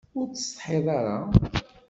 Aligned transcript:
Ur 0.17 0.25
tsetḥiḍ 0.29 0.85
ara? 0.97 1.17